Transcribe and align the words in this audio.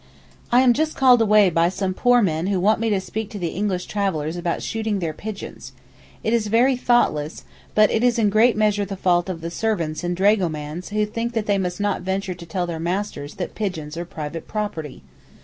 I 0.51 0.61
am 0.61 0.73
just 0.73 0.95
called 0.97 1.21
away 1.21 1.51
by 1.51 1.69
some 1.69 1.93
poor 1.93 2.23
men 2.23 2.47
who 2.47 2.59
want 2.59 2.79
me 2.79 2.89
to 2.89 2.99
speak 2.99 3.29
to 3.29 3.37
the 3.37 3.49
English 3.49 3.85
travellers 3.85 4.35
about 4.35 4.63
shooting 4.63 4.97
their 4.97 5.13
pigeons. 5.13 5.73
It 6.23 6.33
is 6.33 6.47
very 6.47 6.75
thoughtless, 6.75 7.43
but 7.75 7.91
it 7.91 8.03
is 8.03 8.17
in 8.17 8.31
great 8.31 8.57
measure 8.57 8.83
the 8.83 8.97
fault 8.97 9.29
of 9.29 9.41
the 9.41 9.51
servants 9.51 10.03
and 10.03 10.17
dragomans 10.17 10.89
who 10.89 11.05
think 11.05 11.33
they 11.33 11.59
must 11.59 11.79
not 11.79 12.01
venture 12.01 12.33
to 12.33 12.45
tell 12.47 12.65
their 12.65 12.79
masters 12.79 13.35
that 13.35 13.53
pigeons 13.53 13.95
are 13.95 14.03
private 14.05 14.47
property. 14.47 15.03